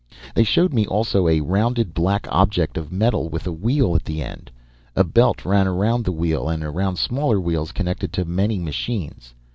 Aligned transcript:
"They 0.33 0.43
showed 0.43 0.73
me 0.73 0.87
also 0.87 1.27
a 1.27 1.41
rounded 1.41 1.93
black 1.93 2.25
object 2.31 2.75
of 2.75 2.91
metal 2.91 3.29
with 3.29 3.45
a 3.45 3.51
wheel 3.51 3.93
at 3.95 4.03
the 4.03 4.23
end. 4.23 4.49
A 4.95 5.03
belt 5.03 5.45
ran 5.45 5.67
around 5.67 6.05
the 6.05 6.11
wheel 6.11 6.49
and 6.49 6.63
around 6.63 6.95
smaller 6.97 7.39
wheels 7.39 7.71
connected 7.71 8.11
to 8.13 8.25
many 8.25 8.57
machines. 8.57 9.35